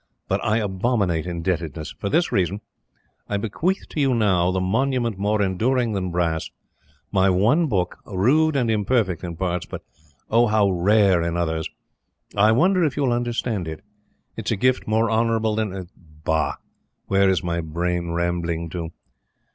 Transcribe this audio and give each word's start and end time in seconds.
But 0.27 0.43
I 0.43 0.57
abominate 0.57 1.27
indebtedness. 1.27 1.91
For 1.99 2.09
this 2.09 2.31
reason 2.31 2.61
I 3.29 3.37
bequeath 3.37 3.87
to 3.89 3.99
you 4.01 4.15
now 4.15 4.49
the 4.49 4.59
monument 4.59 5.19
more 5.19 5.43
enduring 5.43 5.91
than 5.93 6.09
brass 6.09 6.49
my 7.11 7.29
one 7.29 7.67
book 7.67 7.99
rude 8.03 8.55
and 8.55 8.71
imperfect 8.71 9.23
in 9.23 9.35
parts, 9.35 9.67
but 9.67 9.83
oh, 10.27 10.47
how 10.47 10.71
rare 10.71 11.21
in 11.21 11.37
others! 11.37 11.69
I 12.35 12.51
wonder 12.51 12.83
if 12.83 12.97
you 12.97 13.03
will 13.03 13.13
understand 13.13 13.67
it. 13.67 13.81
It 14.35 14.47
is 14.47 14.53
a 14.53 14.55
gift 14.55 14.87
more 14.87 15.07
honorable 15.07 15.53
than... 15.57 15.87
Bah! 16.23 16.55
where 17.05 17.29
is 17.29 17.43
my 17.43 17.61
brain 17.61 18.09
rambling 18.09 18.71
to? 18.71 18.89